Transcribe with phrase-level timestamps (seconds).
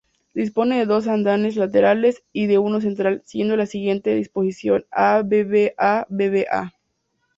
[0.33, 6.73] Dispone de dos andenes laterales y de uno central, siguiendo la siguiente disposición: a-v-v-a-v-v-a.